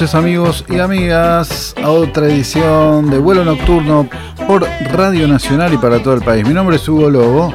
[0.00, 4.08] Amigos y amigas a otra edición de vuelo nocturno
[4.46, 6.48] por Radio Nacional y para todo el país.
[6.48, 7.52] Mi nombre es Hugo Lobo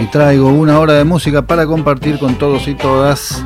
[0.00, 3.44] y traigo una hora de música para compartir con todos y todas,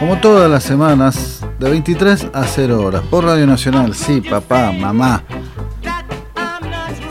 [0.00, 3.94] como todas las semanas, de 23 a 0 horas por Radio Nacional.
[3.94, 5.22] Sí, papá, mamá,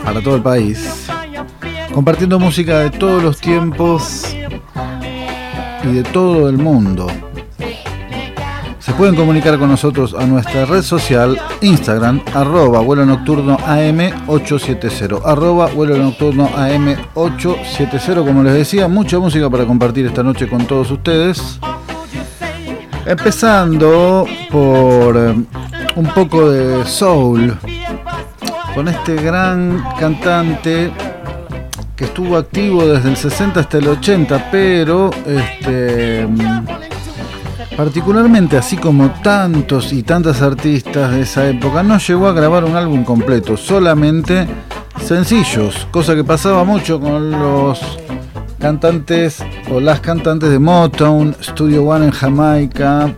[0.04, 1.06] para todo el país.
[1.94, 4.36] Compartiendo música de todos los tiempos
[5.82, 7.06] y de todo el mundo.
[8.84, 15.68] Se pueden comunicar con nosotros a nuestra red social Instagram, arroba vuelo nocturno AM870, arroba
[15.68, 21.58] vuelo nocturno AM870, como les decía, mucha música para compartir esta noche con todos ustedes.
[23.06, 25.34] Empezando por eh,
[25.96, 27.56] un poco de soul,
[28.74, 30.92] con este gran cantante
[31.96, 36.28] que estuvo activo desde el 60 hasta el 80, pero este
[37.76, 42.76] Particularmente, así como tantos y tantas artistas de esa época, no llegó a grabar un
[42.76, 44.46] álbum completo, solamente
[45.02, 47.80] sencillos, cosa que pasaba mucho con los
[48.60, 53.12] cantantes o las cantantes de Motown, Studio One en Jamaica.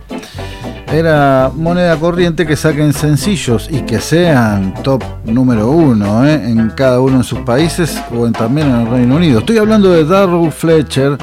[0.91, 6.49] Era moneda corriente que saquen sencillos y que sean top número uno ¿eh?
[6.49, 9.39] en cada uno de sus países o en, también en el Reino Unido.
[9.39, 11.17] Estoy hablando de Darryl Fletcher,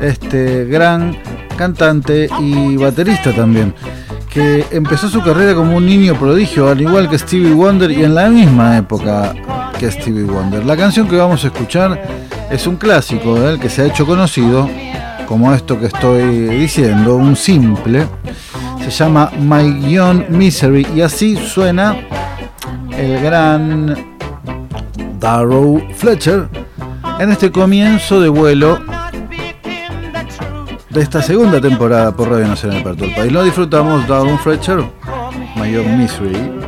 [0.00, 1.16] este gran
[1.60, 3.74] cantante y baterista también,
[4.30, 8.14] que empezó su carrera como un niño prodigio, al igual que Stevie Wonder y en
[8.14, 9.34] la misma época
[9.78, 10.64] que Stevie Wonder.
[10.64, 12.02] La canción que vamos a escuchar
[12.50, 14.70] es un clásico de él que se ha hecho conocido
[15.26, 18.06] como esto que estoy diciendo, un simple.
[18.82, 21.94] Se llama My Young Misery y así suena
[22.96, 23.94] el gran
[25.20, 26.48] Darrow Fletcher
[27.18, 28.80] en este comienzo de vuelo
[30.90, 33.32] de esta segunda temporada por Radio Nacional para todo el país.
[33.32, 34.84] Lo disfrutamos, Darwin Fletcher,
[35.56, 36.59] Mayor Misery.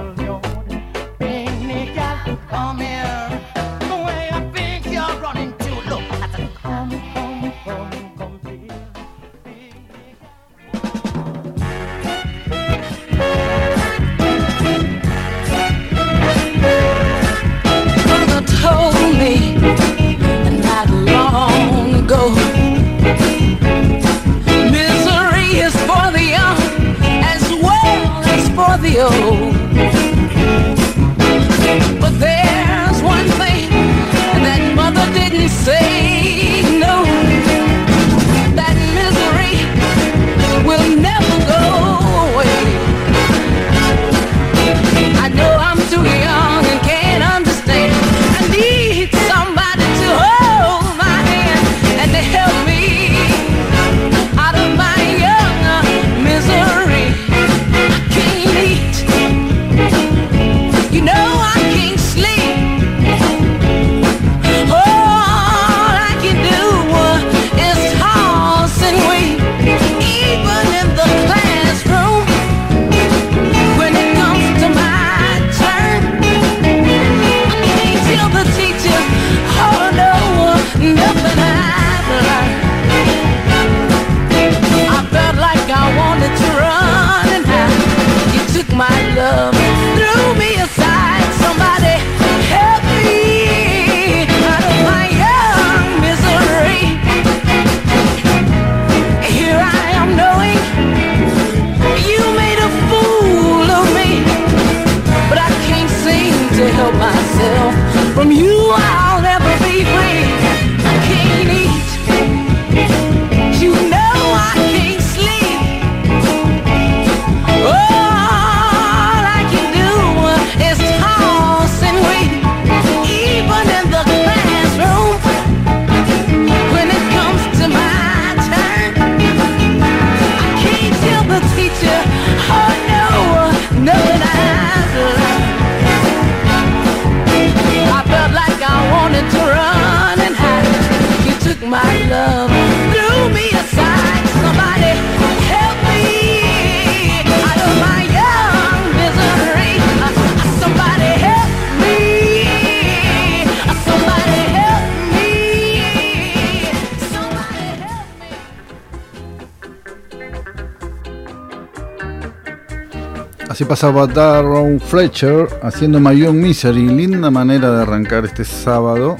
[163.62, 166.88] Así pasaba Darrow Fletcher haciendo My Young Misery.
[166.88, 169.16] Linda manera de arrancar este sábado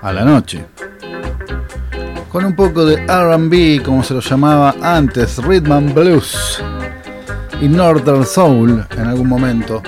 [0.00, 0.64] a la noche.
[2.32, 6.62] Con un poco de RB, como se lo llamaba antes, Rhythm and Blues
[7.60, 9.82] y Northern Soul en algún momento.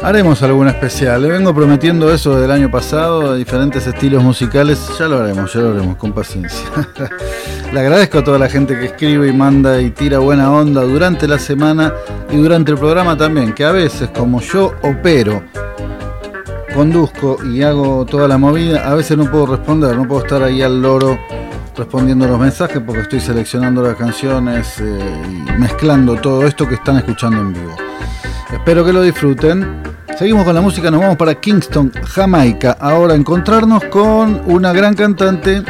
[0.00, 1.20] Haremos alguna especial.
[1.20, 4.80] Le vengo prometiendo eso del año pasado, diferentes estilos musicales.
[4.98, 6.64] Ya lo haremos, ya lo haremos, con paciencia.
[7.74, 11.26] Le agradezco a toda la gente que escribe y manda y tira buena onda durante
[11.26, 11.92] la semana
[12.30, 15.42] y durante el programa también, que a veces, como yo opero,
[16.72, 20.62] conduzco y hago toda la movida, a veces no puedo responder, no puedo estar ahí
[20.62, 21.18] al loro
[21.76, 26.98] respondiendo los mensajes porque estoy seleccionando las canciones eh, y mezclando todo esto que están
[26.98, 27.74] escuchando en vivo.
[28.52, 29.82] Espero que lo disfruten.
[30.16, 32.76] Seguimos con la música, nos vamos para Kingston, Jamaica.
[32.78, 35.64] Ahora encontrarnos con una gran cantante.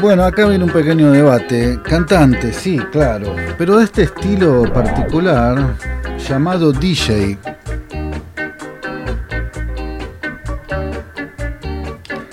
[0.00, 1.78] Bueno, acá viene un pequeño debate.
[1.82, 3.36] Cantante, sí, claro.
[3.58, 5.76] Pero de este estilo particular
[6.26, 7.36] llamado DJ.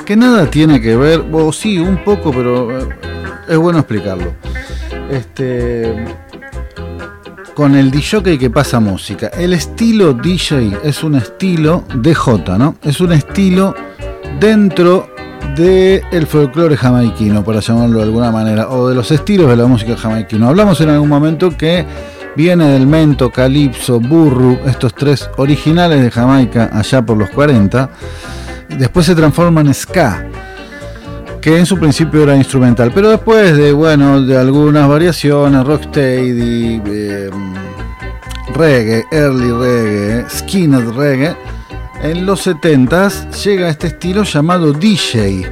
[0.05, 2.87] Que nada tiene que ver, o sí, un poco, pero eh,
[3.49, 4.33] es bueno explicarlo.
[5.09, 5.93] Este
[7.53, 9.27] con el DJ que pasa música.
[9.27, 12.77] El estilo DJ es un estilo DJ, ¿no?
[12.81, 13.75] Es un estilo
[14.39, 15.16] dentro
[15.55, 19.65] del el folclore jamaiquino, para llamarlo de alguna manera, o de los estilos de la
[19.65, 20.47] música jamaiquino.
[20.47, 21.85] Hablamos en algún momento que
[22.35, 27.89] viene del mento, calipso, burru, estos tres originales de Jamaica allá por los 40,
[28.77, 30.23] después se transforma en ska
[31.41, 37.29] que en su principio era instrumental, pero después de bueno de algunas variaciones, rocksteady, eh,
[38.53, 41.35] reggae, early reggae, skinhead reggae,
[42.01, 45.51] en los 70s llega este estilo llamado DJ,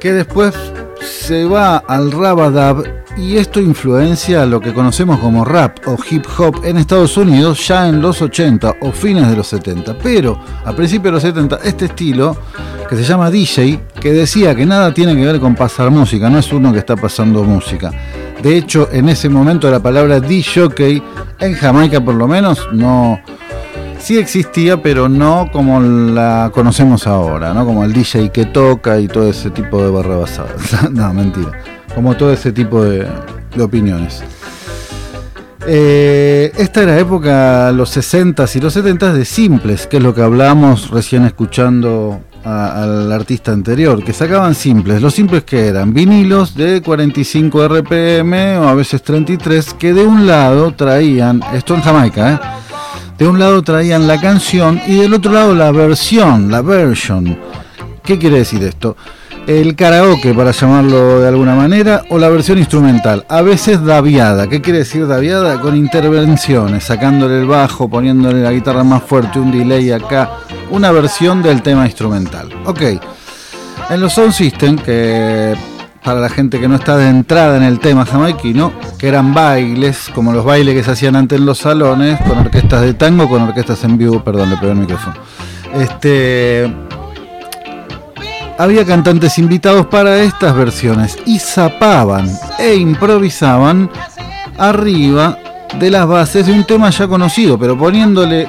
[0.00, 0.54] que después
[1.00, 2.84] se va al rabadab
[3.16, 7.88] y esto influencia lo que conocemos como rap o hip hop en Estados Unidos ya
[7.88, 9.98] en los 80 o fines de los 70.
[9.98, 12.36] Pero a principios de los 70 este estilo
[12.88, 16.38] que se llama DJ, que decía que nada tiene que ver con pasar música, no
[16.38, 17.90] es uno que está pasando música.
[18.42, 21.02] De hecho, en ese momento la palabra DJ
[21.40, 23.20] en Jamaica por lo menos no
[23.98, 27.64] sí existía, pero no como la conocemos ahora, ¿no?
[27.64, 30.90] Como el DJ que toca y todo ese tipo de barrabasadas.
[30.90, 31.52] no, mentira.
[31.94, 33.06] Como todo ese tipo de,
[33.60, 34.22] opiniones.
[35.66, 40.22] Eh, esta era época, los 60s y los 70s de simples, que es lo que
[40.22, 45.02] hablamos recién escuchando al artista anterior, que sacaban simples.
[45.02, 50.26] Los simples que eran vinilos de 45 RPM o a veces 33, que de un
[50.26, 52.38] lado traían, esto en Jamaica, ¿eh?
[53.18, 57.38] De un lado traían la canción y del otro lado la versión, la version.
[58.02, 58.96] ¿Qué quiere decir esto?
[59.46, 64.46] El karaoke, para llamarlo de alguna manera, o la versión instrumental, a veces daviada.
[64.46, 65.60] ¿Qué quiere decir daviada?
[65.60, 70.30] Con intervenciones, sacándole el bajo, poniéndole la guitarra más fuerte, un delay acá,
[70.70, 72.50] una versión del tema instrumental.
[72.66, 72.82] Ok,
[73.90, 75.54] en los Sound System, que
[76.02, 80.10] para la gente que no está de entrada en el tema jamaiquino, que eran bailes,
[80.14, 83.42] como los bailes que se hacían antes en los salones, con orquestas de tango, con
[83.42, 85.16] orquestas en vivo, perdón, le pegué el micrófono.
[85.74, 86.72] Este,
[88.58, 92.28] había cantantes invitados para estas versiones y zapaban
[92.58, 93.90] e improvisaban
[94.56, 95.38] arriba
[95.78, 98.48] de las bases de un tema ya conocido, pero poniéndole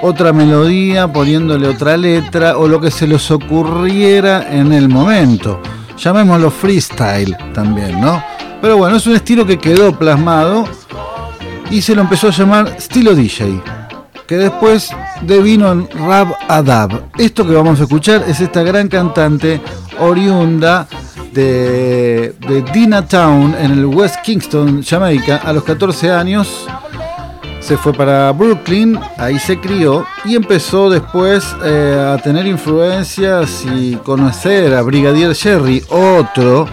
[0.00, 5.60] otra melodía, poniéndole otra letra o lo que se les ocurriera en el momento.
[5.98, 8.22] Llamémoslo freestyle también, ¿no?
[8.60, 10.64] Pero bueno, es un estilo que quedó plasmado
[11.70, 13.60] y se lo empezó a llamar estilo DJ,
[14.26, 14.90] que después
[15.22, 17.10] devino en Rab Adab.
[17.18, 19.60] Esto que vamos a escuchar es esta gran cantante
[19.98, 20.86] oriunda
[21.32, 26.66] de, de Dina Town en el West Kingston, Jamaica, a los 14 años
[27.68, 33.94] se fue para Brooklyn, ahí se crió y empezó después eh, a tener influencias y
[33.96, 36.66] conocer a Brigadier Jerry, otro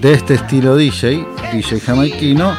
[0.00, 2.54] de este estilo DJ, DJ jamaiquino,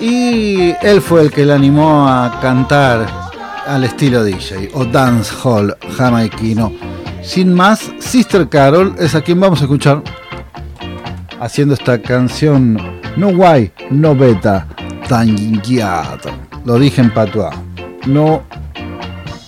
[0.00, 3.08] y él fue el que le animó a cantar
[3.66, 6.72] al estilo DJ o dance hall jamaiquino.
[7.24, 10.00] Sin más, Sister Carol es a quien vamos a escuchar
[11.40, 12.80] haciendo esta canción
[13.16, 14.68] No Why, No Beta,
[15.08, 15.60] Tan
[16.64, 17.54] lo dije en patois.
[18.06, 18.42] No,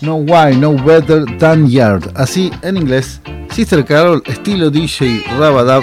[0.01, 2.11] no why, no better than yard.
[2.15, 5.83] Así en inglés, Sister Carol, estilo DJ Rabadab,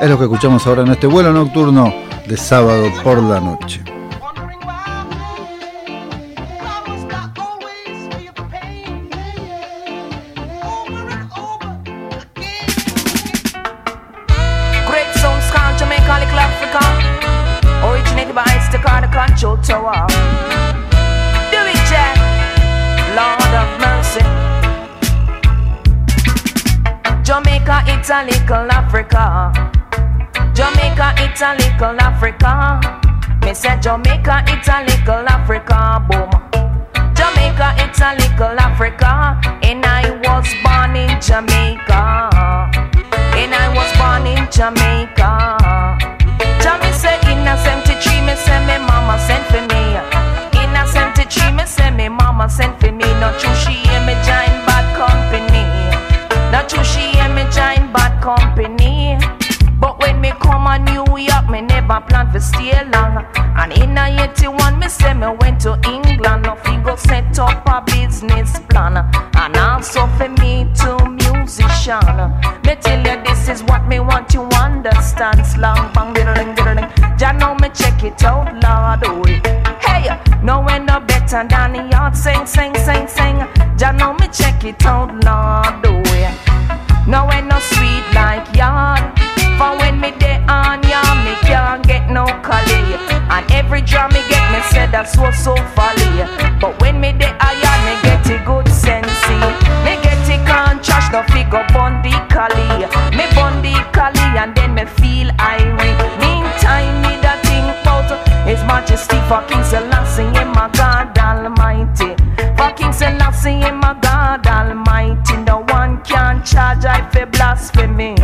[0.00, 1.92] es lo que escuchamos ahora en este vuelo nocturno
[2.26, 3.80] de sábado por la noche.
[31.32, 32.78] It's a little Africa.
[33.40, 36.04] Me say Jamaica, it's a little Africa.
[36.04, 36.28] Boom.
[37.16, 39.40] Jamaica, it's a little Africa.
[39.64, 42.28] And I was born in Jamaica.
[43.40, 45.32] And I was born in Jamaica.
[46.60, 49.96] Jamie say in a 73, me say me mama sent for me.
[50.60, 53.08] In a 73, me say me mama sent for me.
[53.20, 54.61] Not true, she hear me join
[60.42, 63.24] come on New York, me never plan to stay long.
[63.56, 66.42] And in a 81, me say me went to England.
[66.42, 68.96] No go set up a business plan.
[69.34, 72.00] And also for me to musician.
[72.64, 75.46] Me tell you this is what me want you understand.
[75.46, 76.88] Slang bang diddling diddling.
[77.18, 79.00] Jah know me check it out, Lord.
[79.04, 79.22] Oh.
[79.80, 80.08] Hey,
[80.42, 82.16] no one no better than the yard.
[82.16, 83.36] Sing, sing, sing, sing.
[83.76, 85.11] Jah know me check it out,
[95.06, 96.24] so so folly.
[96.60, 99.10] But when me day iron, me get a good sense.
[99.84, 102.86] Me get it can't trash no figure bondi collie.
[103.16, 105.94] Me bondi collie and then me feel irie.
[106.20, 108.10] Meantime, me da think about
[108.46, 112.14] His Majesty fucking Selassie in my God Almighty.
[112.56, 115.36] Fucking Selassie in my God Almighty.
[115.38, 118.14] No one can charge I for blasphemy.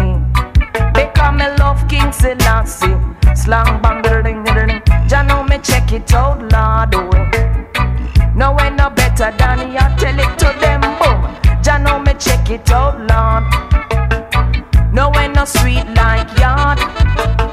[0.95, 2.97] Because me love King Selassie.
[3.35, 4.03] Slang bang
[15.49, 16.79] sweet like yard.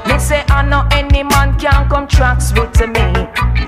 [0.06, 3.06] Me say I know any man can come tracks with me.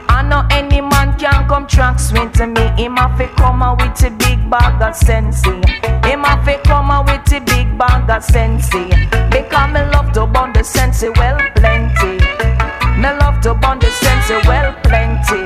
[0.09, 2.65] I know any man can come tracks with me.
[2.77, 5.45] Him have to come out with a big bag of sense.
[5.45, 8.69] Him have to come out with a big bag of sense.
[8.69, 12.19] Because me love to bond the sense well plenty.
[13.01, 15.43] Me love to bond the sense well plenty.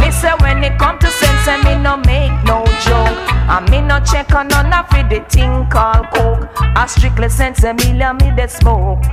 [0.00, 3.18] Me say when it come to sense, eh, me no make no joke.
[3.52, 6.39] And me no check on none of the thing called coke.
[6.80, 9.04] I strictly sense a million me the smoke.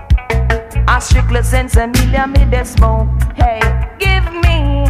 [0.87, 3.09] I strictly sense a million me the smoke.
[3.35, 3.59] Hey,
[3.99, 4.87] give me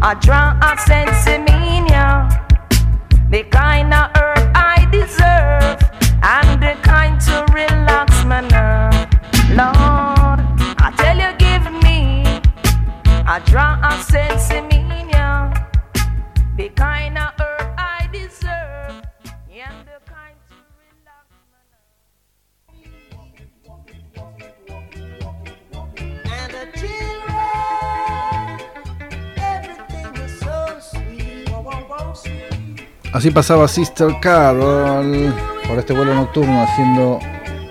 [0.00, 1.90] a draw a sense of meaning.
[3.30, 5.82] The kind of herb I deserve.
[6.22, 8.94] And the kind to relax my nerve.
[9.50, 10.38] Lord,
[10.78, 12.22] I tell you, give me
[13.26, 14.31] a draw a sense
[33.12, 35.34] Así pasaba Sister Carol
[35.68, 37.18] por este vuelo nocturno haciendo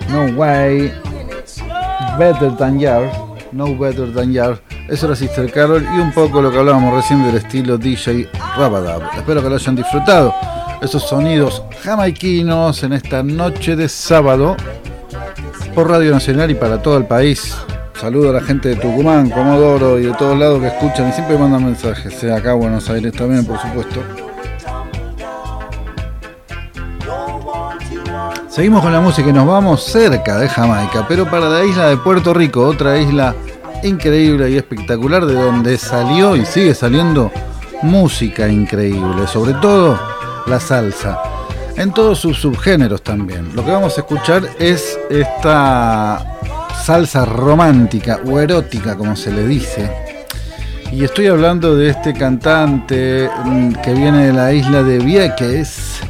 [0.10, 0.94] No Way,
[2.20, 3.10] Better Than Yard,
[3.52, 4.60] No Better Than Yard.
[4.88, 9.02] Eso era Sister Carol y un poco lo que hablábamos recién del estilo DJ Rabadab.
[9.18, 10.32] Espero que lo hayan disfrutado.
[10.80, 14.56] Esos sonidos jamaiquinos en esta noche de sábado
[15.74, 17.56] por Radio Nacional y para todo el país.
[18.00, 21.38] Saludo a la gente de Tucumán, Comodoro y de todos lados que escuchan y siempre
[21.38, 24.21] mandan mensajes, sea acá en Buenos Aires también, por supuesto.
[28.52, 31.96] Seguimos con la música y nos vamos cerca de Jamaica, pero para la isla de
[31.96, 33.34] Puerto Rico, otra isla
[33.82, 37.32] increíble y espectacular de donde salió y sigue saliendo
[37.82, 39.98] música increíble, sobre todo
[40.48, 41.18] la salsa,
[41.78, 43.56] en todos sus subgéneros también.
[43.56, 46.38] Lo que vamos a escuchar es esta
[46.84, 49.90] salsa romántica o erótica, como se le dice.
[50.92, 56.02] Y estoy hablando de este cantante mm, que viene de la isla de Vieques,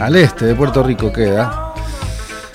[0.00, 1.74] al este de Puerto Rico queda.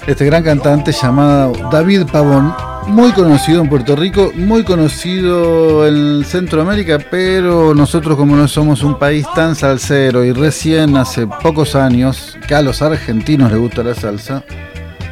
[0.08, 2.54] Este gran cantante llamado David Pavón,
[2.88, 9.00] muy conocido en Puerto Rico, muy conocido en Centroamérica, pero nosotros como no somos un
[9.00, 13.96] país tan salsero y recién hace pocos años que a los argentinos les gusta la
[13.96, 14.44] salsa,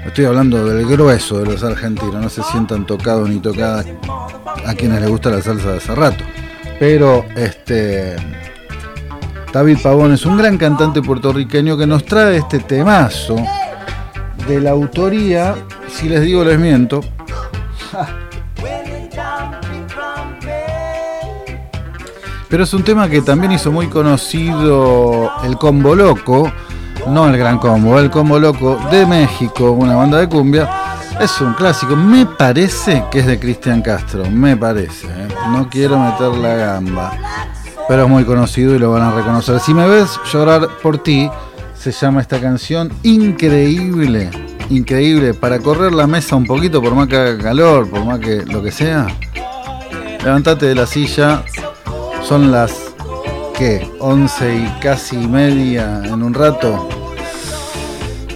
[0.05, 3.87] estoy hablando del grueso de los argentinos, no se sientan tocados ni tocadas
[4.65, 6.23] a quienes les gusta la salsa de hace rato,
[6.79, 8.15] pero este...
[9.53, 13.35] David Pavón es un gran cantante puertorriqueño que nos trae este temazo
[14.47, 15.53] de la autoría,
[15.87, 17.01] si les digo les miento,
[22.49, 26.51] pero es un tema que también hizo muy conocido el Combo Loco,
[27.07, 30.67] no el Gran Combo, el Combo Loco de México, una banda de cumbia.
[31.21, 35.27] Es un clásico, me parece que es de Cristian Castro, me parece, ¿eh?
[35.51, 37.11] no quiero meter la gamba,
[37.87, 39.59] pero es muy conocido y lo van a reconocer.
[39.59, 41.29] Si me ves llorar por ti,
[41.77, 44.29] se llama esta canción increíble,
[44.69, 48.43] increíble, para correr la mesa un poquito, por más que haga calor, por más que
[48.45, 49.07] lo que sea.
[50.23, 51.43] Levantate de la silla,
[52.23, 52.73] son las
[53.57, 56.87] que 11 y casi media en un rato.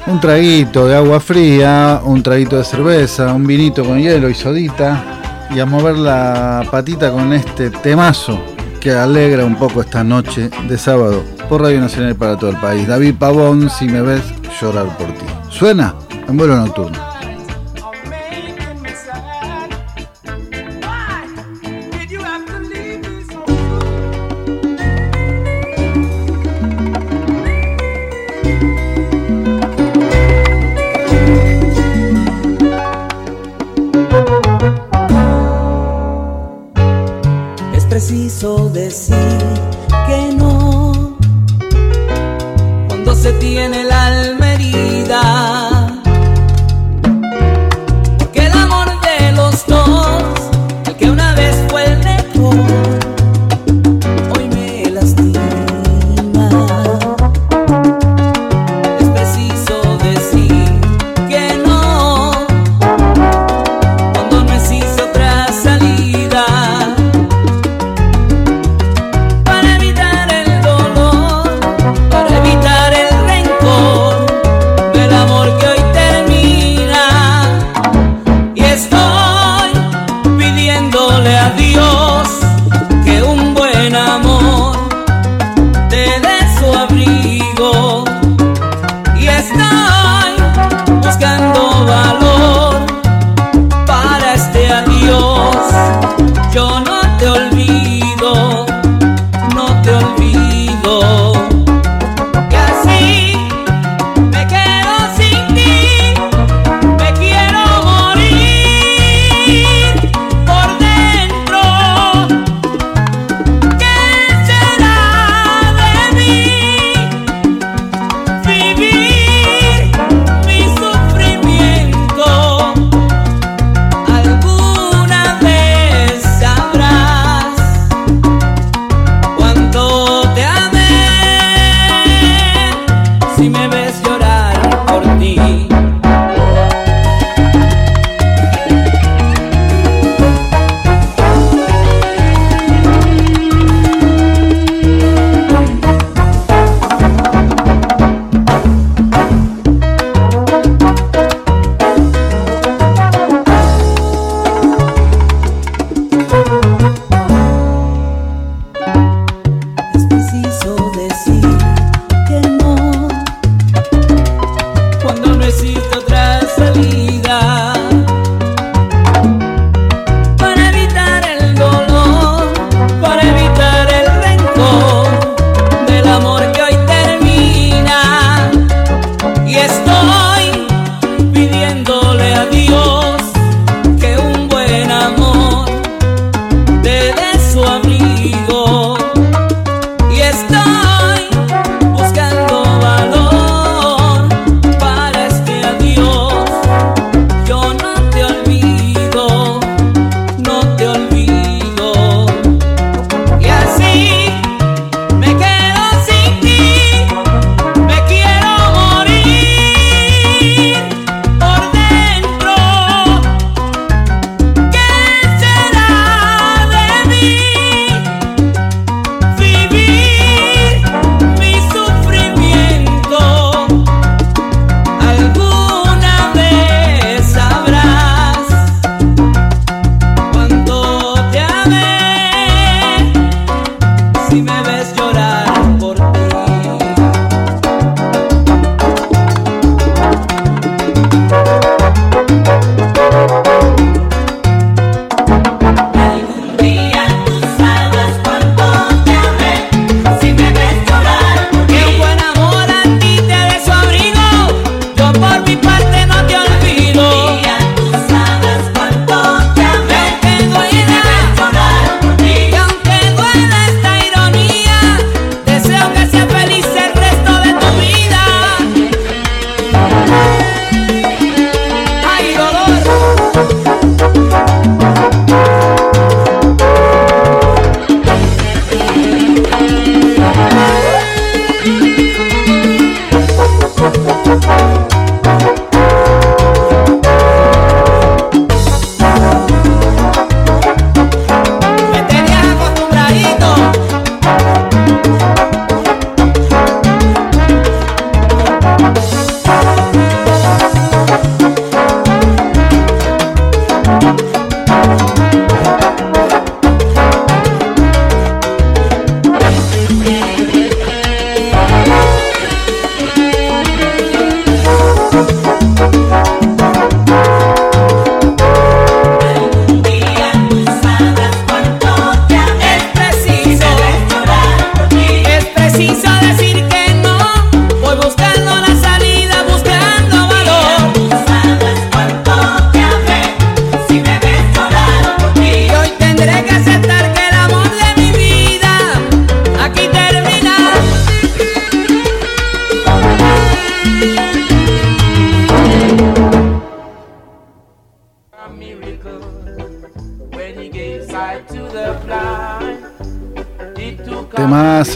[0.06, 5.04] Un traguito de agua fría, un traguito de cerveza, un vinito con hielo y sodita
[5.50, 10.78] y a mover la patita con este temazo que alegra un poco esta noche de
[10.78, 12.88] sábado por Radio Nacional para todo el país.
[12.88, 14.24] David Pavón, si me ves,
[14.62, 15.26] llorar por ti.
[15.50, 15.96] Suena
[16.28, 17.17] en vuelo nocturno.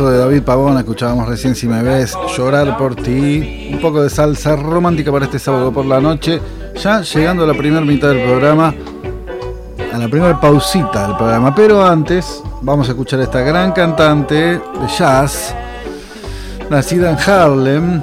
[0.10, 4.56] De David Pavón, escuchábamos recién si me ves, llorar por ti, un poco de salsa
[4.56, 6.42] romántica para este sábado por la noche,
[6.82, 8.74] ya llegando a la primera mitad del programa,
[9.94, 14.36] a la primera pausita del programa, pero antes vamos a escuchar a esta gran cantante
[14.36, 14.62] de
[14.98, 15.54] jazz,
[16.70, 18.02] nacida en Harlem,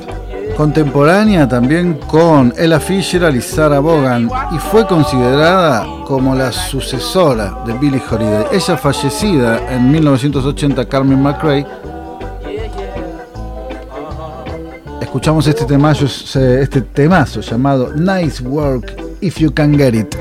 [0.58, 7.74] contemporánea también con Ella Fisher y Sarah Vaughan y fue considerada como la sucesora de
[7.74, 8.46] Billie Holiday.
[8.50, 11.64] Ella fallecida en 1980, Carmen McRae.
[15.08, 20.14] Escuchamos este temazo, este temazo llamado Nice Work If You Can Get It.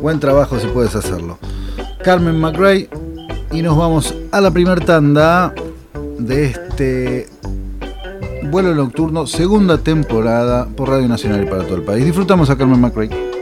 [0.00, 1.36] Buen trabajo si puedes hacerlo.
[2.04, 2.88] Carmen McRae
[3.50, 5.52] y nos vamos a la primera tanda
[6.20, 7.28] de este
[8.52, 12.04] Vuelo Nocturno, segunda temporada por Radio Nacional y para todo el país.
[12.04, 13.33] Disfrutamos a Carmen McRae.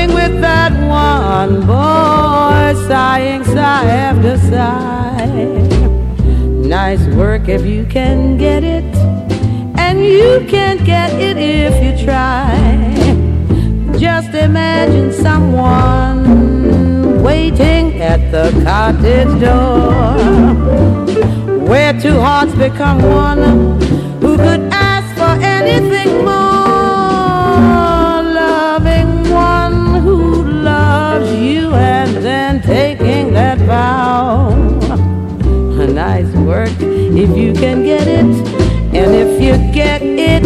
[0.00, 5.26] Strolling with that one boy, sighing sigh after sigh.
[6.66, 8.84] Nice work if you can get it,
[9.78, 12.56] and you can't get it if you try.
[13.98, 16.22] Just imagine someone
[17.22, 20.14] waiting at the cottage door
[21.68, 23.42] where two hearts become one
[24.22, 26.39] who could ask for anything more
[36.50, 38.24] work if you can get it.
[38.92, 40.42] And if you get it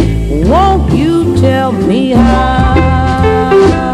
[0.47, 3.94] won't you tell me how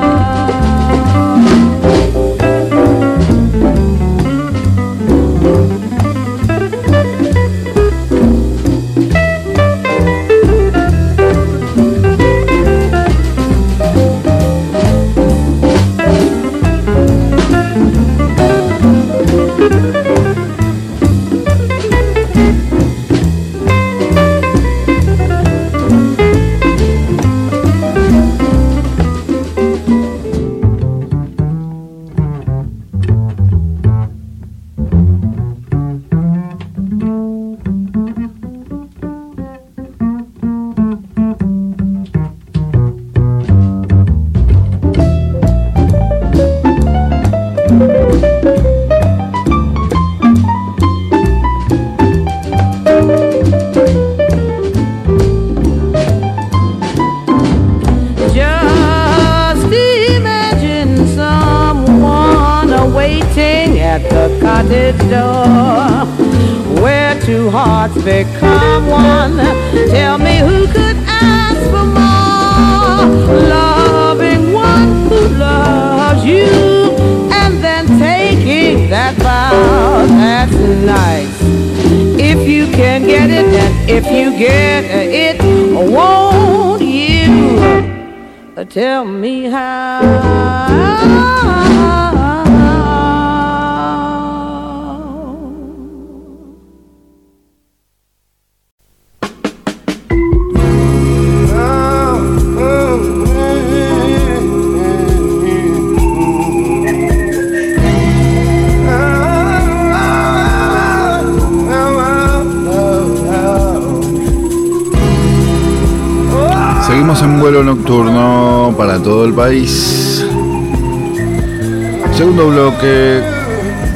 [122.16, 123.20] Segundo bloque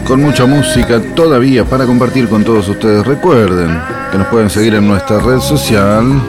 [0.05, 3.07] con mucha música todavía para compartir con todos ustedes.
[3.07, 6.21] Recuerden que nos pueden seguir en nuestra red social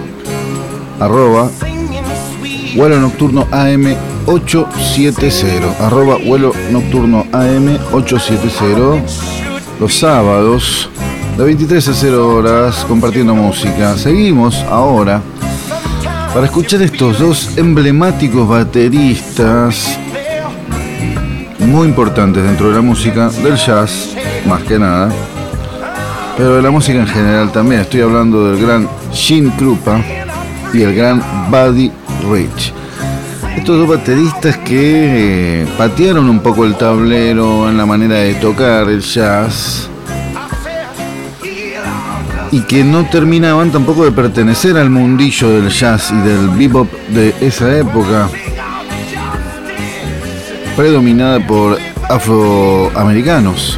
[0.99, 1.49] arroba
[2.75, 3.95] vuelo nocturno AM
[4.27, 9.03] 870 arroba vuelo nocturno AM 870
[9.79, 10.87] los sábados
[11.35, 13.97] de 23 a 0 horas compartiendo música.
[13.97, 15.23] Seguimos ahora
[16.35, 19.97] para escuchar estos dos emblemáticos bateristas
[21.59, 24.13] muy importantes dentro de la música del jazz,
[24.45, 25.09] más que nada,
[26.35, 27.79] pero de la música en general también.
[27.79, 30.01] Estoy hablando del gran Gene Krupa
[30.73, 31.89] y el gran Buddy
[32.29, 32.73] Rich.
[33.55, 38.89] Estos dos bateristas que eh, patearon un poco el tablero en la manera de tocar
[38.89, 39.89] el jazz
[42.55, 47.35] y que no terminaban tampoco de pertenecer al mundillo del jazz y del bebop de
[47.41, 48.29] esa época,
[50.77, 51.77] predominada por
[52.09, 53.77] afroamericanos,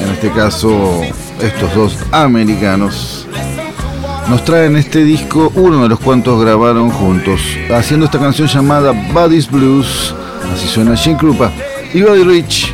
[0.00, 1.00] en este caso
[1.40, 3.26] estos dos americanos,
[4.28, 7.40] nos traen este disco, uno de los cuantos grabaron juntos,
[7.74, 10.14] haciendo esta canción llamada Buddy's Blues,
[10.54, 11.50] así suena Jim Krupa,
[11.92, 12.72] y Buddy Rich,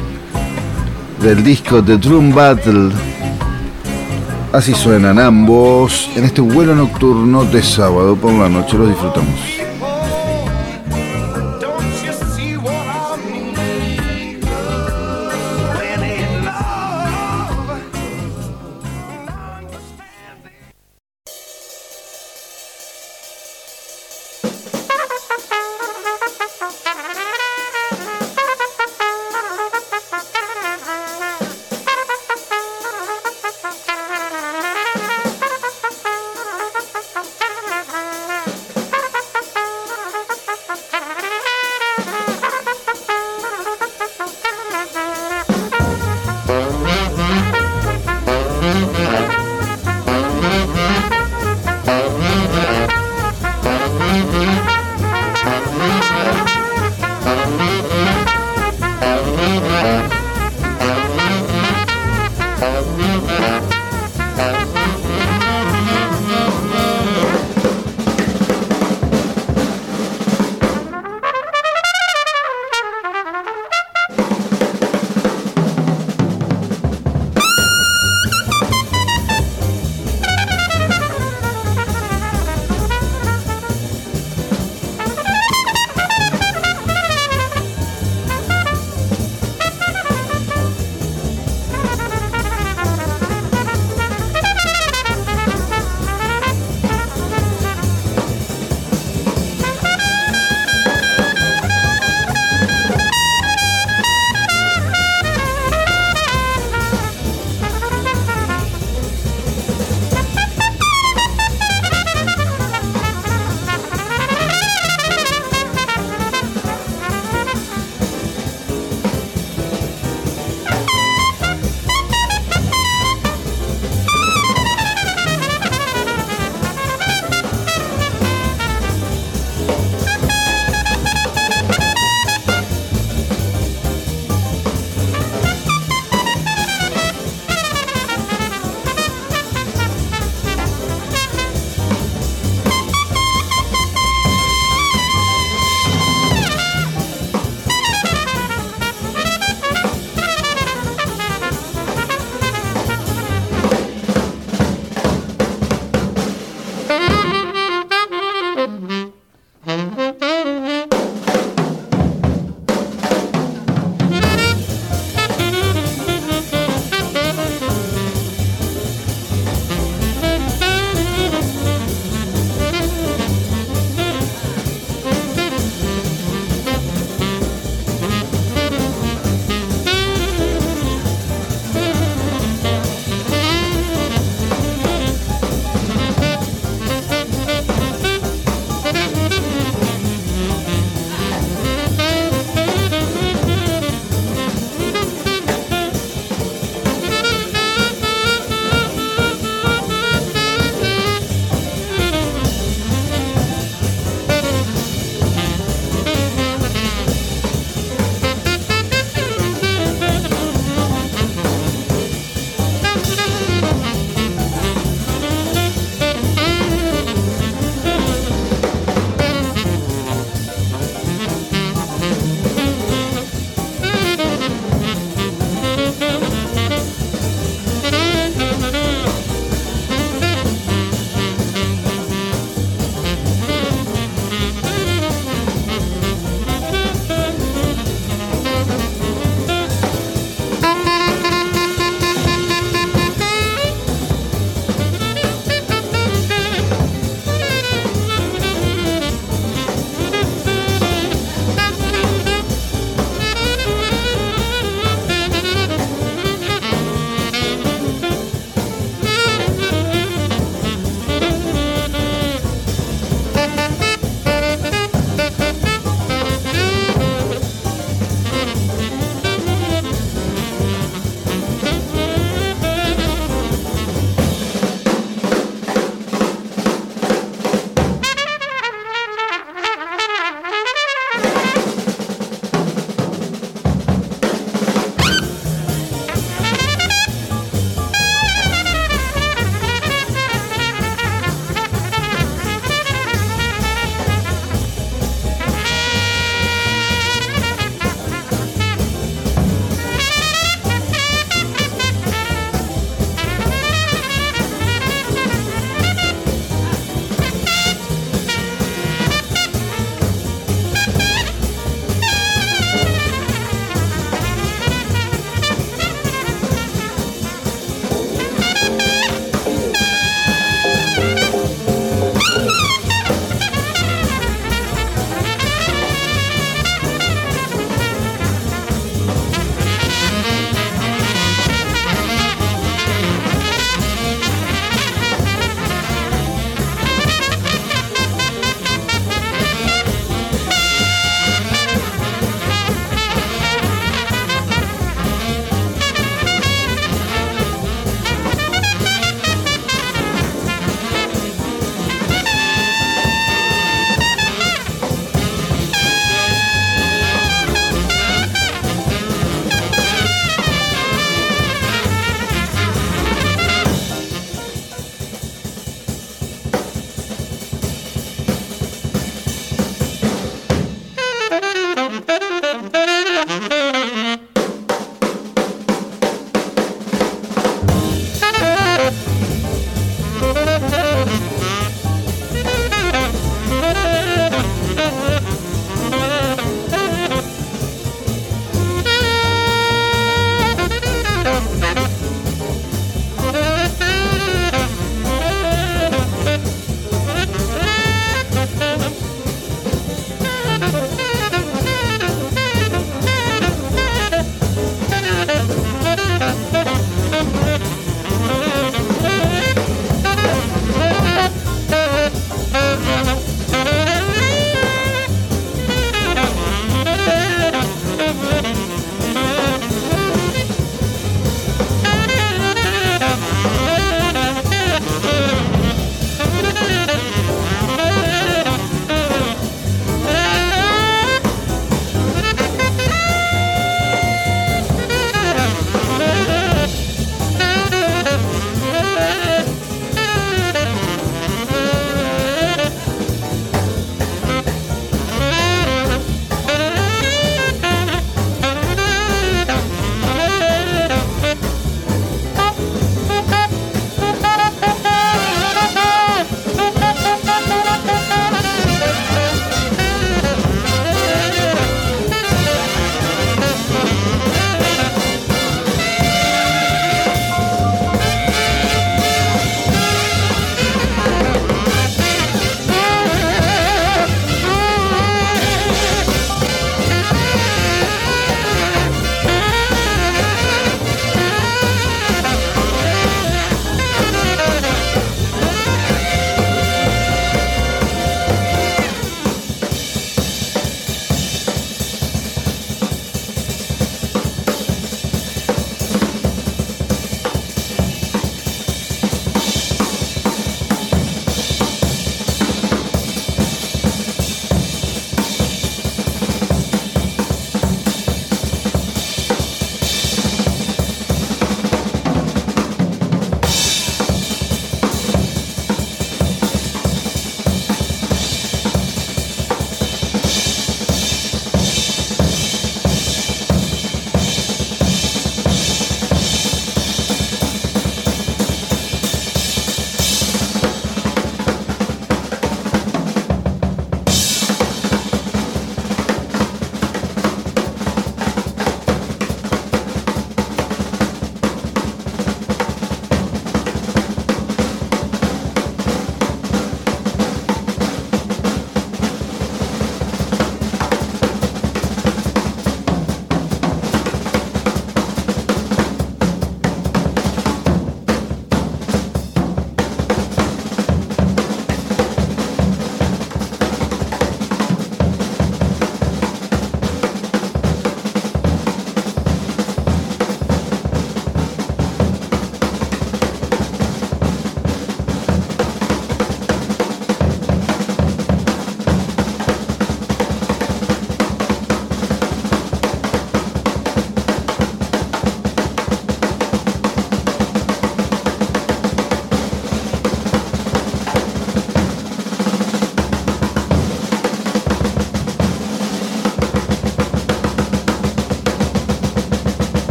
[1.23, 2.91] del disco The Drum Battle,
[4.59, 9.58] así suenan ambos en este vuelo nocturno de sábado por la noche, los disfrutamos.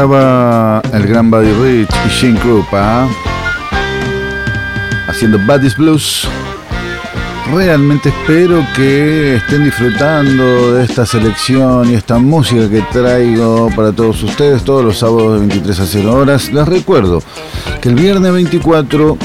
[0.00, 3.06] Pasaba el gran Buddy Rich y Shane Krupa
[5.06, 6.26] haciendo Buddy's Blues.
[7.52, 14.22] Realmente espero que estén disfrutando de esta selección y esta música que traigo para todos
[14.22, 16.50] ustedes todos los sábados de 23 a 0 horas.
[16.50, 17.22] Les recuerdo
[17.82, 19.18] que el viernes 24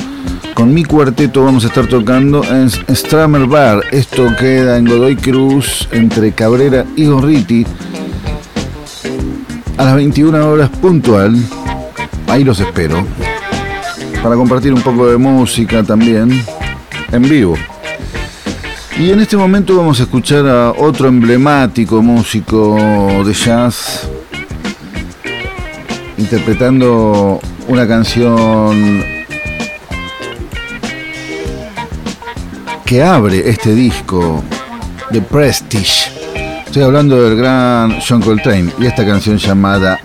[0.56, 3.82] con mi cuarteto vamos a estar tocando en Stramer Bar.
[3.92, 7.66] Esto queda en Godoy Cruz entre Cabrera y Gorriti
[9.78, 11.36] a las 21 horas puntual.
[12.28, 13.06] Ahí los espero.
[14.24, 16.44] Para compartir un poco de música también
[17.12, 17.56] en vivo.
[18.98, 22.78] Y en este momento vamos a escuchar a otro emblemático músico
[23.26, 24.10] de jazz
[26.18, 29.04] interpretando una canción
[32.86, 34.42] que abre este disco
[35.12, 36.15] de Prestige.
[36.76, 39.98] Estoy hablando del gran John Coltrane y esta canción llamada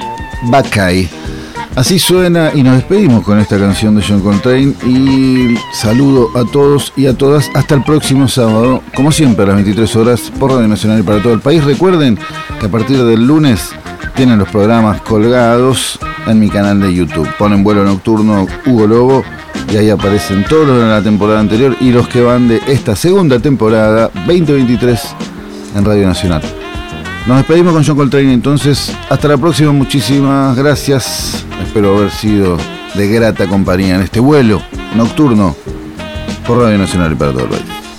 [0.45, 1.09] Buckeye.
[1.75, 6.93] Así suena y nos despedimos con esta canción de John Coltrane y saludo a todos
[6.97, 10.69] y a todas hasta el próximo sábado, como siempre a las 23 horas por Radio
[10.69, 11.65] Nacional y para todo el país.
[11.65, 12.17] Recuerden
[12.61, 13.71] que a partir del lunes
[14.15, 15.99] tienen los programas colgados
[16.29, 17.29] en mi canal de YouTube.
[17.37, 19.25] Ponen vuelo nocturno Hugo Lobo
[19.73, 22.95] y ahí aparecen todos los de la temporada anterior y los que van de esta
[22.95, 25.17] segunda temporada 2023
[25.75, 26.60] en Radio Nacional.
[27.27, 28.97] Nos despedimos con John Coltrane entonces.
[29.09, 31.45] Hasta la próxima, muchísimas gracias.
[31.63, 32.57] Espero haber sido
[32.95, 34.61] de grata compañía en este vuelo
[34.97, 35.55] nocturno
[36.47, 37.90] por Radio Nacional y para todo el país.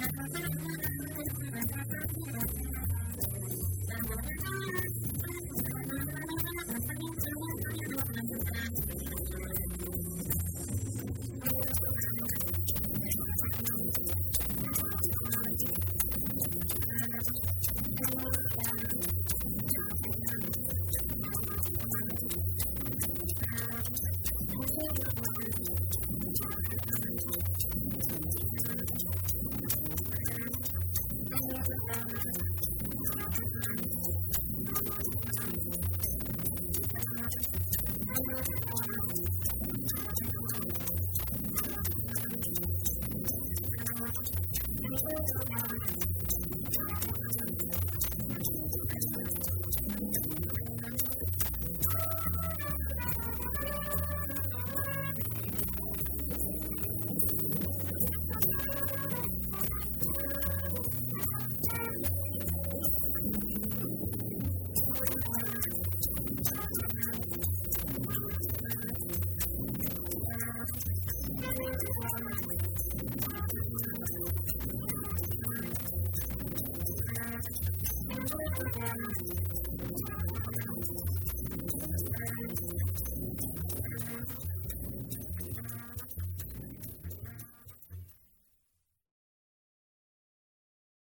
[0.00, 0.14] どうで
[2.40, 2.49] すか?